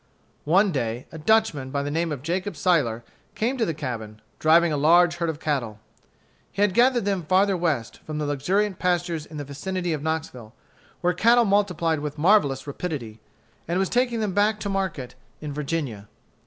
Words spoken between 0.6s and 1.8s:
day, a Dutchman